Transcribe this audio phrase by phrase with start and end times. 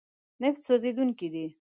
[0.43, 1.45] نفت سوځېدونکی دی.